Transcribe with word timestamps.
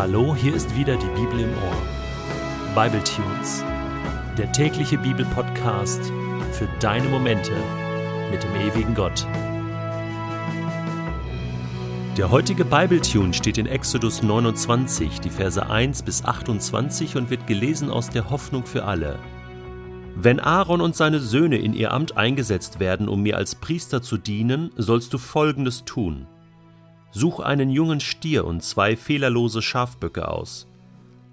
Hallo, 0.00 0.34
hier 0.34 0.54
ist 0.54 0.74
wieder 0.74 0.96
die 0.96 1.20
Bibel 1.20 1.40
im 1.40 1.50
Ohr. 1.50 2.74
Bible 2.74 3.04
Tunes, 3.04 3.62
der 4.38 4.50
tägliche 4.50 4.96
Bibelpodcast 4.96 6.00
für 6.52 6.66
deine 6.80 7.06
Momente 7.06 7.52
mit 8.30 8.42
dem 8.42 8.54
ewigen 8.54 8.94
Gott. 8.94 9.26
Der 12.16 12.30
heutige 12.30 12.64
Bible 12.64 13.02
Tune 13.02 13.34
steht 13.34 13.58
in 13.58 13.66
Exodus 13.66 14.22
29, 14.22 15.20
die 15.20 15.28
Verse 15.28 15.68
1 15.68 16.02
bis 16.04 16.24
28 16.24 17.16
und 17.16 17.28
wird 17.28 17.46
gelesen 17.46 17.90
aus 17.90 18.08
der 18.08 18.30
Hoffnung 18.30 18.64
für 18.64 18.86
alle. 18.86 19.18
Wenn 20.16 20.40
Aaron 20.40 20.80
und 20.80 20.96
seine 20.96 21.20
Söhne 21.20 21.58
in 21.58 21.74
ihr 21.74 21.92
Amt 21.92 22.16
eingesetzt 22.16 22.80
werden, 22.80 23.06
um 23.06 23.20
mir 23.20 23.36
als 23.36 23.54
Priester 23.54 24.00
zu 24.00 24.16
dienen, 24.16 24.70
sollst 24.76 25.12
du 25.12 25.18
Folgendes 25.18 25.84
tun. 25.84 26.26
Such 27.12 27.40
einen 27.40 27.70
jungen 27.70 28.00
Stier 28.00 28.44
und 28.44 28.62
zwei 28.62 28.96
fehlerlose 28.96 29.62
Schafböcke 29.62 30.28
aus. 30.28 30.68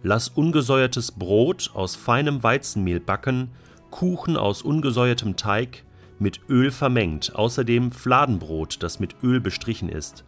Lass 0.04 0.30
ungesäuertes 0.30 1.12
Brot 1.12 1.72
aus 1.74 1.96
feinem 1.96 2.44
Weizenmehl 2.44 3.00
backen, 3.00 3.50
Kuchen 3.92 4.38
aus 4.38 4.62
ungesäuertem 4.62 5.36
Teig, 5.36 5.84
mit 6.20 6.42
Öl 6.50 6.72
vermengt, 6.72 7.36
außerdem 7.36 7.92
Fladenbrot, 7.92 8.82
das 8.82 9.00
mit 9.00 9.16
Öl 9.24 9.40
bestrichen 9.40 9.90
ist. 9.90 10.24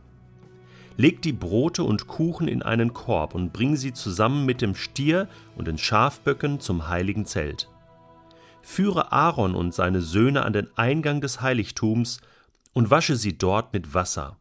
Leg 0.98 1.22
die 1.22 1.34
Brote 1.34 1.84
und 1.84 2.08
Kuchen 2.08 2.48
in 2.48 2.62
einen 2.62 2.94
Korb 2.94 3.34
und 3.34 3.54
bring 3.54 3.76
sie 3.76 3.94
zusammen 3.94 4.46
mit 4.46 4.62
dem 4.62 4.76
Stier 4.76 5.28
und 5.56 5.68
den 5.68 5.78
Schafböcken 5.78 6.60
zum 6.60 6.90
heiligen 6.90 7.26
Zelt. 7.26 7.70
Führe 8.62 9.12
Aaron 9.12 9.56
und 9.56 9.74
seine 9.74 10.02
Söhne 10.02 10.44
an 10.44 10.54
den 10.54 10.68
Eingang 10.76 11.22
des 11.22 11.42
Heiligtums 11.42 12.20
und 12.74 12.92
wasche 12.92 13.16
sie 13.16 13.38
dort 13.38 13.72
mit 13.72 13.94
Wasser. 13.94 14.39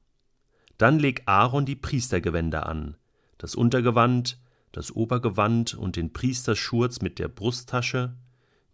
Dann 0.78 0.98
leg 0.98 1.22
Aaron 1.26 1.66
die 1.66 1.76
Priestergewänder 1.76 2.66
an, 2.66 2.96
das 3.36 3.54
Untergewand, 3.54 4.40
das 4.72 4.92
Obergewand 4.92 5.74
und 5.74 5.96
den 5.96 6.12
Priesterschurz 6.12 7.00
mit 7.00 7.18
der 7.18 7.28
Brusttasche, 7.28 8.16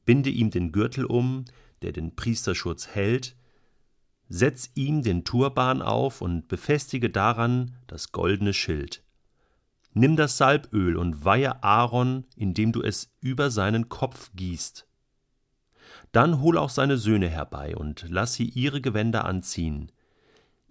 binde 0.05 0.30
ihm 0.30 0.50
den 0.50 0.70
Gürtel 0.70 1.06
um, 1.06 1.46
der 1.83 1.92
den 1.92 2.14
Priesterschurz 2.14 2.88
hält, 2.88 3.36
setz 4.28 4.70
ihm 4.74 5.02
den 5.02 5.24
Turban 5.24 5.83
auf 5.83 6.20
und 6.20 6.48
befestige 6.48 7.11
daran 7.11 7.77
das 7.86 8.12
goldene 8.12 8.52
Schild. 8.52 9.02
Nimm 9.92 10.16
das 10.16 10.36
Salböl 10.36 10.96
und 10.96 11.24
weihe 11.24 11.62
Aaron, 11.62 12.24
indem 12.36 12.72
du 12.72 12.83
es 12.83 13.14
über 13.20 13.50
seinen 13.50 13.89
Kopf 13.89 14.30
gießt. 14.34 14.86
Dann 16.12 16.41
hol 16.41 16.58
auch 16.58 16.70
seine 16.70 16.96
Söhne 16.96 17.28
herbei 17.28 17.77
und 17.77 18.05
lass 18.08 18.34
sie 18.34 18.48
ihre 18.48 18.80
Gewänder 18.80 19.24
anziehen, 19.24 19.92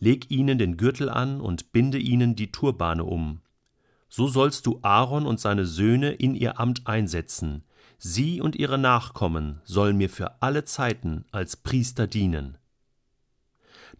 leg 0.03 0.29
ihnen 0.29 0.57
den 0.57 0.75
Gürtel 0.75 1.09
an 1.09 1.39
und 1.39 1.71
binde 1.71 1.97
ihnen 1.97 2.35
die 2.35 2.51
Turbane 2.51 3.05
um. 3.05 3.39
So 4.09 4.27
sollst 4.27 4.65
du 4.65 4.79
Aaron 4.81 5.25
und 5.25 5.39
seine 5.39 5.65
Söhne 5.65 6.11
in 6.11 6.35
ihr 6.35 6.59
Amt 6.59 6.85
einsetzen, 6.87 7.63
sie 7.97 8.41
und 8.41 8.57
ihre 8.57 8.77
Nachkommen 8.77 9.61
sollen 9.63 9.95
mir 9.97 10.09
für 10.09 10.41
alle 10.41 10.65
Zeiten 10.65 11.23
als 11.31 11.55
Priester 11.55 12.05
dienen. 12.05 12.57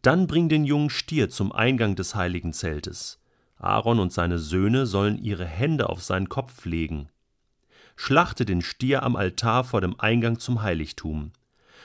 Dann 0.01 0.27
bring 0.27 0.49
den 0.49 0.65
jungen 0.65 0.89
Stier 0.89 1.29
zum 1.29 1.53
Eingang 1.53 1.95
des 1.95 2.15
heiligen 2.15 2.51
Zeltes. 2.51 3.21
Aaron 3.55 3.99
und 3.99 4.11
seine 4.11 4.39
Söhne 4.39 4.85
sollen 4.85 5.17
ihre 5.17 5.45
Hände 5.45 5.87
auf 5.87 6.03
seinen 6.03 6.27
Kopf 6.27 6.65
legen. 6.65 7.07
Schlachte 7.95 8.43
den 8.43 8.61
Stier 8.61 9.03
am 9.03 9.15
Altar 9.15 9.63
vor 9.63 9.79
dem 9.79 9.97
Eingang 9.99 10.37
zum 10.37 10.63
Heiligtum 10.63 11.31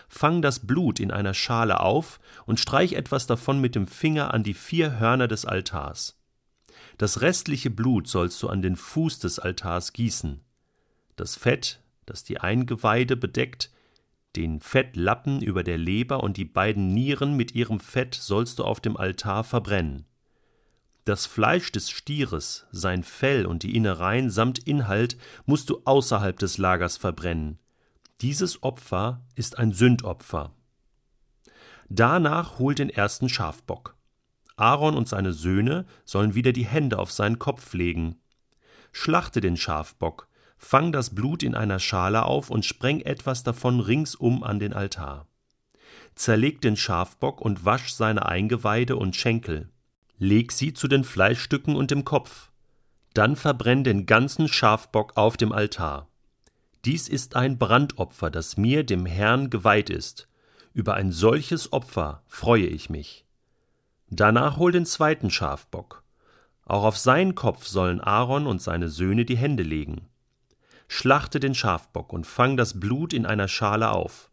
fang 0.09 0.43
das 0.43 0.67
Blut 0.67 1.01
in 1.01 1.11
einer 1.11 1.35
Schale 1.35 1.81
auf 1.81 2.21
und 2.47 2.59
streich 2.59 2.95
etwas 2.95 3.27
davon 3.27 3.61
mit 3.61 3.75
dem 3.75 3.87
Finger 3.87 4.33
an 4.35 4.43
die 4.43 4.55
vier 4.55 4.99
Hörner 4.99 5.29
des 5.29 5.45
Altars. 5.45 6.19
Das 6.97 7.21
restliche 7.21 7.71
Blut 7.71 8.09
sollst 8.09 8.43
du 8.43 8.49
an 8.49 8.63
den 8.63 8.77
Fuß 8.77 9.21
des 9.21 9.39
Altars 9.39 9.93
gießen. 9.93 10.41
Das 11.17 11.37
Fett, 11.37 11.81
das 12.07 12.25
die 12.25 12.41
Eingeweide 12.41 13.17
bedeckt, 13.17 13.71
den 14.37 14.61
Fettlappen 14.61 15.43
über 15.43 15.63
der 15.63 15.79
Leber 15.79 16.23
und 16.23 16.37
die 16.37 16.45
beiden 16.45 16.93
Nieren 16.93 17.37
mit 17.37 17.55
ihrem 17.55 17.81
Fett 17.81 18.15
sollst 18.15 18.59
du 18.59 18.65
auf 18.65 18.81
dem 18.81 18.97
Altar 18.97 19.45
verbrennen. 19.45 20.07
Das 21.05 21.25
Fleisch 21.25 21.73
des 21.73 21.91
Stieres, 21.91 22.67
sein 22.71 23.03
Fell 23.03 23.47
und 23.47 23.63
die 23.63 23.75
Innereien 23.75 24.31
samt 24.31 24.59
Inhalt 24.59 25.17
musst 25.47 25.71
du 25.71 25.81
außerhalb 25.85 26.39
des 26.39 26.59
Lagers 26.59 26.99
verbrennen, 26.99 27.59
dieses 28.21 28.63
Opfer 28.65 29.23
ist 29.37 29.59
ein 29.59 29.73
Sündopfer. 29.73 30.53
Danach 31.89 32.59
hol 32.59 32.75
den 32.75 32.91
ersten 32.91 33.29
Schafbock. 33.29 33.97
Aaron 34.57 34.97
und 34.97 35.09
seine 35.09 35.33
Söhne 35.33 35.87
sollen 36.05 36.35
wieder 36.35 36.53
die 36.53 36.67
Hände 36.67 36.99
auf 36.99 37.13
seinen 37.13 37.39
Kopf 37.39 37.75
legen. 37.75 38.17
Schlachte 38.91 39.41
den 39.41 39.57
Schafbock, 39.57 40.29
fang 40.57 40.91
das 40.91 41.15
Blut 41.15 41.45
in 41.45 41.55
einer 41.55 41.79
Schale 41.79 42.25
auf 42.25 42.51
und 42.51 42.65
spreng 42.65 43.01
etwas 43.01 43.45
davon 43.45 43.79
ringsum 43.79 44.43
an 44.43 44.59
den 44.59 44.73
Altar. 44.73 45.29
Zerleg 46.17 46.61
den 46.61 46.77
Schafbock 46.77 47.41
und 47.41 47.65
wasch 47.65 47.93
seine 47.93 48.27
Eingeweide 48.27 48.97
und 48.97 49.15
Schenkel. 49.15 49.71
Leg 50.19 50.51
sie 50.51 50.75
zu 50.75 50.89
den 50.89 51.05
Fleischstücken 51.05 51.77
und 51.77 51.93
dem 51.93 52.05
Kopf. 52.05 52.51
Dann 53.15 53.37
verbrenn 53.37 53.85
den 53.85 54.07
ganzen 54.07 54.49
Schafbock 54.49 55.17
auf 55.17 55.37
dem 55.37 55.53
Altar. 55.53 56.08
Dies 56.85 57.09
ist 57.09 57.37
ein 57.37 57.59
Brandopfer, 57.59 58.31
das 58.31 58.57
mir, 58.57 58.85
dem 58.85 59.07
Herrn, 59.07 59.51
geweiht 59.51 59.91
ist. 59.91 60.29
Über 60.73 60.95
ein 60.95 61.11
solches 61.11 61.73
Opfer 61.73 62.23
freue 62.27 62.67
ich 62.67 62.89
mich. 62.89 63.25
Danach 64.11 64.57
hol 64.57 64.73
den 64.73 64.87
zweiten 64.87 65.31
Schafbock. 65.31 66.05
Auch 66.65 66.85
auf 66.85 66.99
seinen 66.99 67.35
Kopf 67.35 67.67
sollen 67.67 68.01
Aaron 68.01 68.47
und 68.47 68.63
seine 68.63 68.89
Söhne 68.89 69.25
die 69.25 69.37
Hände 69.37 69.63
legen. 69.63 70.07
Schlachte 70.87 71.41
den 71.41 71.55
Schafbock 71.55 72.13
und 72.13 72.27
fang 72.27 72.57
das 72.57 72.79
Blut 72.79 73.13
in 73.13 73.27
einer 73.27 73.49
Schale 73.49 73.91
auf. 73.91 74.31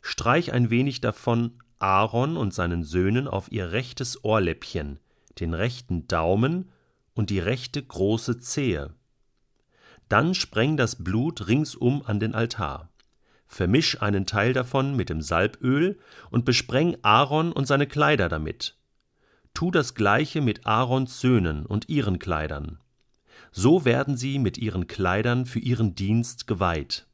Streich 0.00 0.52
ein 0.52 0.70
wenig 0.70 1.00
davon 1.00 1.62
Aaron 1.78 2.36
und 2.36 2.52
seinen 2.52 2.84
Söhnen 2.84 3.28
auf 3.28 3.52
ihr 3.52 3.72
rechtes 3.72 4.24
Ohrläppchen, 4.24 4.98
den 5.38 5.54
rechten 5.54 6.08
Daumen 6.08 6.70
und 7.14 7.30
die 7.30 7.40
rechte 7.40 7.82
große 7.82 8.38
Zehe. 8.38 8.94
Dann 10.08 10.34
spreng 10.34 10.76
das 10.76 11.02
Blut 11.02 11.48
ringsum 11.48 12.02
an 12.04 12.20
den 12.20 12.34
Altar. 12.34 12.88
Vermisch 13.46 14.00
einen 14.02 14.26
Teil 14.26 14.52
davon 14.52 14.94
mit 14.94 15.08
dem 15.10 15.22
Salböl 15.22 15.98
und 16.30 16.44
bespreng 16.44 16.96
Aaron 17.02 17.52
und 17.52 17.66
seine 17.66 17.86
Kleider 17.86 18.28
damit. 18.28 18.76
Tu 19.54 19.70
das 19.70 19.94
gleiche 19.94 20.40
mit 20.40 20.66
Aarons 20.66 21.20
Söhnen 21.20 21.66
und 21.66 21.88
ihren 21.88 22.18
Kleidern. 22.18 22.78
So 23.50 23.84
werden 23.84 24.16
sie 24.16 24.38
mit 24.38 24.58
ihren 24.58 24.86
Kleidern 24.86 25.46
für 25.46 25.58
ihren 25.58 25.94
Dienst 25.94 26.46
geweiht. 26.46 27.06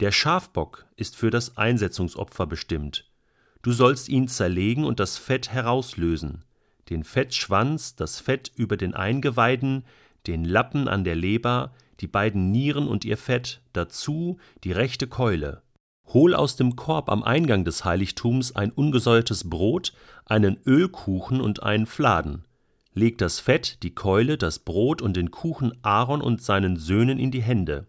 Der 0.00 0.10
Schafbock 0.10 0.86
ist 0.96 1.16
für 1.16 1.30
das 1.30 1.56
Einsetzungsopfer 1.56 2.46
bestimmt. 2.46 3.08
Du 3.62 3.72
sollst 3.72 4.08
ihn 4.08 4.28
zerlegen 4.28 4.84
und 4.84 4.98
das 5.00 5.16
Fett 5.18 5.50
herauslösen, 5.50 6.44
den 6.90 7.04
Fettschwanz, 7.04 7.94
das 7.94 8.20
Fett 8.20 8.50
über 8.56 8.76
den 8.76 8.94
Eingeweiden, 8.94 9.84
den 10.26 10.44
Lappen 10.44 10.88
an 10.88 11.04
der 11.04 11.14
Leber, 11.14 11.72
die 12.00 12.06
beiden 12.06 12.50
Nieren 12.50 12.88
und 12.88 13.04
ihr 13.04 13.16
Fett, 13.16 13.60
dazu 13.72 14.38
die 14.64 14.72
rechte 14.72 15.06
Keule. 15.06 15.62
Hol 16.08 16.34
aus 16.34 16.56
dem 16.56 16.76
Korb 16.76 17.08
am 17.08 17.22
Eingang 17.22 17.64
des 17.64 17.84
Heiligtums 17.84 18.54
ein 18.54 18.70
ungesäuertes 18.70 19.48
Brot, 19.48 19.92
einen 20.26 20.58
Ölkuchen 20.66 21.40
und 21.40 21.62
einen 21.62 21.86
Fladen. 21.86 22.44
Leg 22.92 23.18
das 23.18 23.40
Fett, 23.40 23.82
die 23.82 23.94
Keule, 23.94 24.38
das 24.38 24.60
Brot 24.60 25.02
und 25.02 25.16
den 25.16 25.30
Kuchen 25.30 25.72
Aaron 25.82 26.20
und 26.20 26.42
seinen 26.42 26.76
Söhnen 26.76 27.18
in 27.18 27.30
die 27.30 27.42
Hände. 27.42 27.86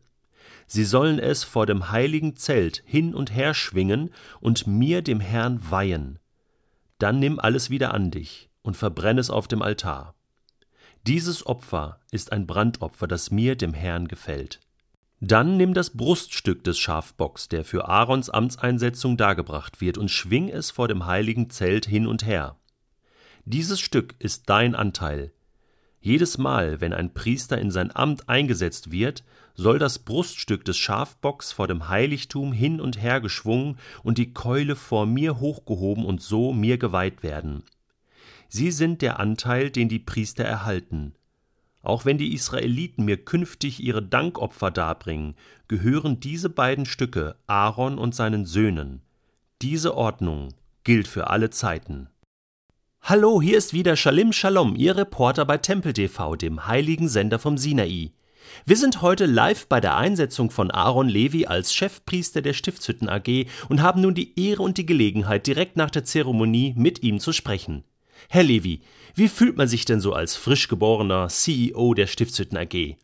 Sie 0.66 0.84
sollen 0.84 1.20
es 1.20 1.44
vor 1.44 1.66
dem 1.66 1.92
heiligen 1.92 2.36
Zelt 2.36 2.82
hin 2.86 3.14
und 3.14 3.34
her 3.34 3.54
schwingen 3.54 4.10
und 4.40 4.66
mir 4.66 5.02
dem 5.04 5.20
Herrn 5.20 5.60
weihen. 5.70 6.18
Dann 6.98 7.20
nimm 7.20 7.40
alles 7.40 7.70
wieder 7.70 7.94
an 7.94 8.10
dich 8.10 8.50
und 8.64 8.76
verbrenn 8.76 9.20
es 9.20 9.30
auf 9.30 9.48
dem 9.48 9.62
Altar. 9.62 10.15
Dieses 11.08 11.46
Opfer 11.46 12.00
ist 12.10 12.32
ein 12.32 12.48
Brandopfer, 12.48 13.06
das 13.06 13.30
mir, 13.30 13.56
dem 13.56 13.76
Herrn, 13.76 14.08
gefällt. 14.08 14.60
Dann 15.20 15.56
nimm 15.56 15.76
das 15.76 15.92
Bruststück 15.92 16.64
des 16.64 16.80
Schafbocks, 16.80 17.48
der 17.48 17.64
für 17.64 17.88
Aarons 17.88 18.32
Amtseinsetzung 18.32 19.16
dargebracht 19.16 19.82
wird, 19.82 20.00
und 20.00 20.10
schwing 20.10 20.50
es 20.50 20.72
vor 20.72 20.88
dem 20.88 21.06
heiligen 21.06 21.52
Zelt 21.52 21.86
hin 21.86 22.08
und 22.08 22.26
her. 22.26 22.58
Dieses 23.46 23.80
Stück 23.80 24.16
ist 24.18 24.50
dein 24.50 24.74
Anteil. 24.74 25.32
Jedes 26.02 26.40
Mal, 26.40 26.82
wenn 26.82 26.92
ein 26.92 27.14
Priester 27.14 27.60
in 27.60 27.70
sein 27.70 27.96
Amt 27.96 28.28
eingesetzt 28.28 28.92
wird, 28.92 29.24
soll 29.54 29.78
das 29.78 30.00
Bruststück 30.00 30.66
des 30.66 30.78
Schafbocks 30.78 31.52
vor 31.52 31.68
dem 31.68 31.88
Heiligtum 31.88 32.52
hin 32.52 32.82
und 32.82 33.00
her 33.00 33.22
geschwungen 33.22 33.78
und 34.02 34.18
die 34.18 34.34
Keule 34.34 34.76
vor 34.76 35.06
mir 35.06 35.40
hochgehoben 35.40 36.04
und 36.04 36.24
so 36.24 36.52
mir 36.52 36.80
geweiht 36.80 37.22
werden. 37.22 37.62
Sie 38.48 38.72
sind 38.72 39.02
der 39.02 39.20
Anteil, 39.20 39.70
den 39.70 39.90
die 39.90 40.00
Priester 40.00 40.44
erhalten. 40.44 41.14
Auch 41.82 42.04
wenn 42.04 42.18
die 42.18 42.34
Israeliten 42.34 43.06
mir 43.06 43.18
künftig 43.18 43.84
ihre 43.84 44.02
Dankopfer 44.02 44.72
darbringen, 44.72 45.36
gehören 45.68 46.20
diese 46.20 46.50
beiden 46.50 46.86
Stücke 46.86 47.36
Aaron 47.48 48.00
und 48.00 48.16
seinen 48.16 48.46
Söhnen. 48.46 49.02
Diese 49.62 49.96
Ordnung 49.96 50.54
gilt 50.84 51.08
für 51.08 51.30
alle 51.30 51.52
Zeiten. 51.52 52.10
Hallo, 53.02 53.40
hier 53.40 53.58
ist 53.58 53.74
wieder 53.74 53.96
Shalim 53.96 54.34
Shalom, 54.34 54.76
Ihr 54.76 54.98
Reporter 54.98 55.46
bei 55.46 55.60
Tempel 55.60 55.94
TV, 55.94 56.36
dem 56.36 56.66
heiligen 56.66 57.08
Sender 57.08 57.38
vom 57.38 57.56
Sinai. 57.56 58.14
Wir 58.66 58.78
sind 58.78 59.04
heute 59.04 59.28
live 59.28 59.68
bei 59.68 59.80
der 59.80 59.96
Einsetzung 59.96 60.50
von 60.50 60.72
Aaron 60.72 61.08
Levi 61.08 61.46
als 61.46 61.74
Chefpriester 61.74 62.42
der 62.42 62.54
Stiftshütten 62.54 63.08
AG 63.08 63.46
und 63.70 63.84
haben 63.84 64.02
nun 64.02 64.16
die 64.16 64.40
Ehre 64.40 64.64
und 64.64 64.78
die 64.78 64.88
Gelegenheit, 64.88 65.46
direkt 65.46 65.78
nach 65.78 65.92
der 65.92 66.04
Zeremonie 66.04 66.74
mit 66.76 67.04
ihm 67.04 67.20
zu 67.20 67.32
sprechen. 67.32 67.84
Herr 68.30 68.44
Levi, 68.44 68.82
wie 69.14 69.28
fühlt 69.28 69.58
man 69.58 69.68
sich 69.68 69.86
denn 69.86 70.02
so 70.02 70.14
als 70.14 70.36
frisch 70.36 70.68
geborener 70.68 71.28
CEO 71.28 71.94
der 71.94 72.08
Stiftshütten 72.08 72.58
AG? 72.58 72.98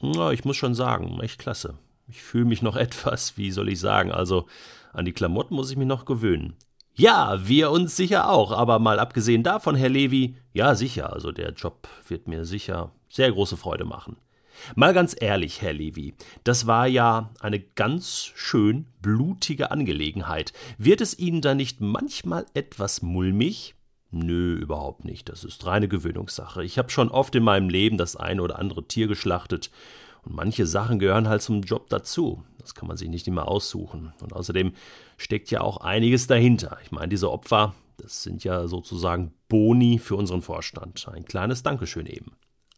Na, 0.00 0.32
ich 0.32 0.44
muss 0.44 0.56
schon 0.56 0.74
sagen, 0.74 1.18
echt 1.20 1.38
klasse. 1.38 1.78
Ich 2.06 2.22
fühle 2.22 2.44
mich 2.44 2.62
noch 2.62 2.76
etwas, 2.86 3.36
wie 3.36 3.50
soll 3.50 3.68
ich 3.68 3.80
sagen, 3.80 4.12
also 4.12 4.46
an 4.92 5.04
die 5.04 5.12
Klamotten 5.12 5.54
muss 5.54 5.70
ich 5.70 5.76
mich 5.76 5.86
noch 5.86 6.04
gewöhnen. 6.04 6.56
Ja, 6.94 7.46
wir 7.46 7.70
uns 7.70 7.96
sicher 7.96 8.28
auch, 8.28 8.50
aber 8.50 8.80
mal 8.80 8.98
abgesehen 8.98 9.44
davon, 9.44 9.76
Herr 9.76 9.88
Levi, 9.88 10.34
ja 10.52 10.74
sicher, 10.74 11.12
also 11.12 11.30
der 11.30 11.52
Job 11.52 11.88
wird 12.08 12.26
mir 12.26 12.44
sicher 12.44 12.90
sehr 13.08 13.30
große 13.30 13.56
Freude 13.56 13.84
machen. 13.84 14.16
Mal 14.74 14.92
ganz 14.92 15.14
ehrlich, 15.18 15.62
Herr 15.62 15.72
Levi, 15.72 16.14
das 16.42 16.66
war 16.66 16.88
ja 16.88 17.30
eine 17.40 17.60
ganz 17.60 18.32
schön 18.34 18.86
blutige 19.00 19.70
Angelegenheit. 19.70 20.52
Wird 20.76 21.00
es 21.00 21.16
Ihnen 21.16 21.40
da 21.40 21.54
nicht 21.54 21.80
manchmal 21.80 22.46
etwas 22.54 23.02
mulmig? 23.02 23.76
Nö, 24.10 24.54
überhaupt 24.54 25.04
nicht. 25.04 25.28
Das 25.28 25.44
ist 25.44 25.66
reine 25.66 25.88
Gewöhnungssache. 25.88 26.64
Ich 26.64 26.78
habe 26.78 26.90
schon 26.90 27.10
oft 27.10 27.34
in 27.34 27.42
meinem 27.42 27.68
Leben 27.68 27.98
das 27.98 28.16
eine 28.16 28.42
oder 28.42 28.58
andere 28.58 28.86
Tier 28.86 29.06
geschlachtet 29.06 29.70
und 30.22 30.34
manche 30.34 30.66
Sachen 30.66 30.98
gehören 30.98 31.28
halt 31.28 31.42
zum 31.42 31.62
Job 31.62 31.88
dazu. 31.88 32.42
Das 32.58 32.74
kann 32.74 32.88
man 32.88 32.96
sich 32.96 33.08
nicht 33.08 33.26
immer 33.28 33.48
aussuchen. 33.48 34.12
Und 34.20 34.32
außerdem 34.32 34.72
steckt 35.16 35.50
ja 35.50 35.60
auch 35.60 35.78
einiges 35.78 36.26
dahinter. 36.26 36.78
Ich 36.84 36.90
meine, 36.90 37.08
diese 37.08 37.30
Opfer, 37.30 37.74
das 37.96 38.22
sind 38.22 38.44
ja 38.44 38.66
sozusagen 38.66 39.32
Boni 39.48 39.98
für 39.98 40.16
unseren 40.16 40.42
Vorstand. 40.42 41.06
Ein 41.08 41.24
kleines 41.24 41.62
Dankeschön 41.62 42.06
eben. 42.06 42.32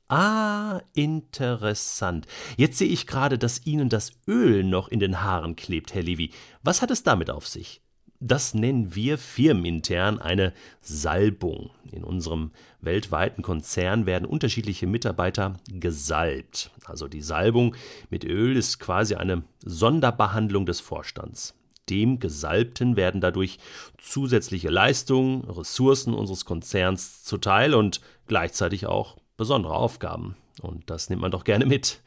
Ah, 0.08 0.80
interessant. 0.92 2.26
Jetzt 2.56 2.78
sehe 2.78 2.88
ich 2.88 3.06
gerade, 3.06 3.38
dass 3.38 3.64
Ihnen 3.64 3.88
das 3.88 4.12
Öl 4.26 4.64
noch 4.64 4.88
in 4.88 4.98
den 4.98 5.22
Haaren 5.22 5.54
klebt, 5.54 5.94
Herr 5.94 6.02
Levi. 6.02 6.32
Was 6.62 6.82
hat 6.82 6.90
es 6.90 7.04
damit 7.04 7.30
auf 7.30 7.46
sich? 7.46 7.80
Das 8.22 8.52
nennen 8.52 8.94
wir 8.94 9.16
firmenintern 9.16 10.18
eine 10.18 10.52
Salbung. 10.82 11.70
In 11.90 12.04
unserem 12.04 12.50
weltweiten 12.82 13.42
Konzern 13.42 14.04
werden 14.04 14.26
unterschiedliche 14.26 14.86
Mitarbeiter 14.86 15.54
gesalbt. 15.72 16.70
Also 16.84 17.08
die 17.08 17.22
Salbung 17.22 17.74
mit 18.10 18.24
Öl 18.24 18.58
ist 18.58 18.78
quasi 18.78 19.14
eine 19.14 19.42
Sonderbehandlung 19.64 20.66
des 20.66 20.80
Vorstands. 20.80 21.54
Dem 21.88 22.20
Gesalbten 22.20 22.94
werden 22.96 23.22
dadurch 23.22 23.58
zusätzliche 23.96 24.68
Leistungen, 24.68 25.44
Ressourcen 25.44 26.12
unseres 26.12 26.44
Konzerns 26.44 27.24
zuteil 27.24 27.74
und 27.74 28.02
gleichzeitig 28.26 28.86
auch 28.86 29.16
besondere 29.38 29.74
Aufgaben. 29.74 30.36
Und 30.60 30.90
das 30.90 31.08
nimmt 31.08 31.22
man 31.22 31.30
doch 31.30 31.44
gerne 31.44 31.64
mit. 31.64 32.02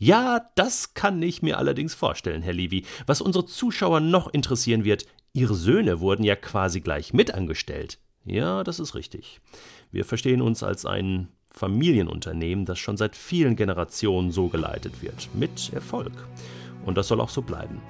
Ja, 0.00 0.48
das 0.54 0.94
kann 0.94 1.20
ich 1.22 1.42
mir 1.42 1.58
allerdings 1.58 1.92
vorstellen, 1.92 2.42
Herr 2.42 2.52
Levy. 2.52 2.84
Was 3.06 3.20
unsere 3.20 3.46
Zuschauer 3.46 3.98
noch 3.98 4.32
interessieren 4.32 4.84
wird, 4.84 5.06
Ihre 5.32 5.56
Söhne 5.56 5.98
wurden 5.98 6.22
ja 6.22 6.36
quasi 6.36 6.80
gleich 6.80 7.12
mitangestellt. 7.12 7.98
Ja, 8.24 8.62
das 8.62 8.78
ist 8.78 8.94
richtig. 8.94 9.40
Wir 9.90 10.04
verstehen 10.04 10.40
uns 10.40 10.62
als 10.62 10.86
ein 10.86 11.28
Familienunternehmen, 11.50 12.64
das 12.64 12.78
schon 12.78 12.96
seit 12.96 13.16
vielen 13.16 13.56
Generationen 13.56 14.30
so 14.30 14.46
geleitet 14.46 15.02
wird. 15.02 15.28
Mit 15.34 15.72
Erfolg. 15.72 16.12
Und 16.86 16.96
das 16.96 17.08
soll 17.08 17.20
auch 17.20 17.28
so 17.28 17.42
bleiben. 17.42 17.82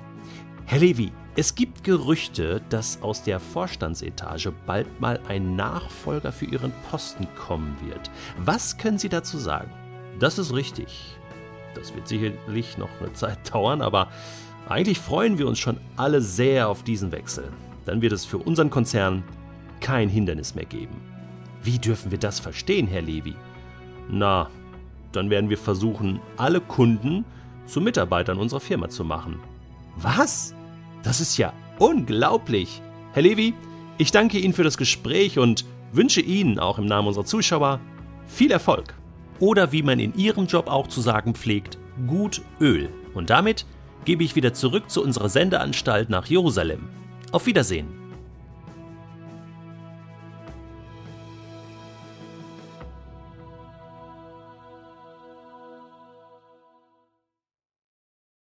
Herr 0.65 0.79
Levy, 0.79 1.13
es 1.37 1.55
gibt 1.55 1.85
Gerüchte, 1.85 2.63
dass 2.71 3.03
aus 3.03 3.23
der 3.23 3.39
Vorstandsetage 3.39 4.53
bald 4.67 4.99
mal 4.99 5.21
ein 5.29 5.57
Nachfolger 5.57 6.33
für 6.33 6.47
Ihren 6.47 6.73
Posten 6.91 7.29
kommen 7.37 7.77
wird. 7.87 8.11
Was 8.39 8.79
können 8.79 8.99
Sie 8.99 9.11
dazu 9.11 9.37
sagen? 9.37 9.71
Das 10.19 10.39
ist 10.39 10.55
richtig. 10.55 11.19
Das 11.75 11.95
wird 11.95 12.09
sicherlich 12.09 12.79
noch 12.79 12.89
eine 13.01 13.13
Zeit 13.13 13.39
dauern, 13.53 13.83
aber 13.83 14.09
eigentlich 14.69 14.99
freuen 14.99 15.39
wir 15.39 15.47
uns 15.47 15.59
schon 15.59 15.79
alle 15.97 16.21
sehr 16.21 16.69
auf 16.69 16.83
diesen 16.83 17.13
Wechsel. 17.13 17.51
Dann 17.87 18.03
wird 18.03 18.13
es 18.13 18.25
für 18.25 18.39
unseren 18.39 18.71
Konzern 18.71 19.25
kein 19.81 20.09
Hindernis 20.09 20.55
mehr 20.55 20.67
geben. 20.67 21.01
Wie 21.63 21.79
dürfen 21.79 22.11
wir 22.11 22.19
das 22.19 22.41
verstehen, 22.41 22.87
Herr 22.87 23.03
Levi? 23.03 23.35
Na, 24.11 24.51
dann 25.13 25.31
werden 25.31 25.51
wir 25.51 25.59
versuchen, 25.59 26.21
alle 26.37 26.61
Kunden 26.61 27.25
zu 27.67 27.81
Mitarbeitern 27.81 28.39
unserer 28.39 28.61
Firma 28.61 28.89
zu 28.89 29.05
machen. 29.05 29.39
Was? 29.97 30.55
Das 31.03 31.21
ist 31.21 31.37
ja 31.39 31.53
unglaublich. 31.79 32.83
Herr 33.13 33.23
Levi, 33.23 33.55
ich 33.97 34.11
danke 34.11 34.39
Ihnen 34.39 34.53
für 34.53 34.65
das 34.65 34.79
Gespräch 34.79 35.39
und 35.39 35.65
wünsche 35.93 36.21
Ihnen 36.21 36.59
auch 36.59 36.79
im 36.79 36.87
Namen 36.87 37.09
unserer 37.09 37.25
Zuschauer 37.25 37.81
viel 38.27 38.51
Erfolg. 38.51 38.95
Oder 39.41 39.73
wie 39.73 39.83
man 39.83 40.01
in 40.01 40.15
Ihrem 40.17 40.47
Job 40.47 40.69
auch 40.69 40.89
zu 40.89 41.01
sagen 41.01 41.35
pflegt, 41.35 41.79
gut 42.07 42.43
Öl. 42.61 42.91
Und 43.15 43.31
damit 43.31 43.67
gebe 44.05 44.25
ich 44.25 44.37
wieder 44.37 44.55
zurück 44.55 44.91
zu 44.91 45.03
unserer 45.03 45.29
Sendeanstalt 45.29 46.11
nach 46.11 46.27
Jerusalem. 46.27 46.89
Auf 47.33 47.47
Wiedersehen. 47.47 47.98